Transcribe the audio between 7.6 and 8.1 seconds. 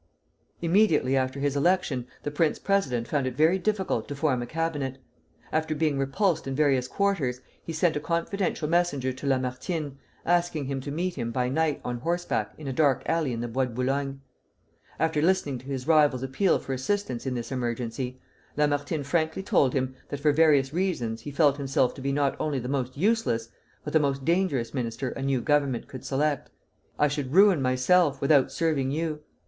he sent a